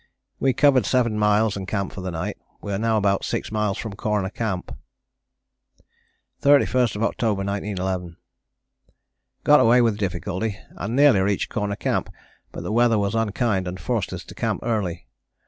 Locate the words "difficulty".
9.99-10.57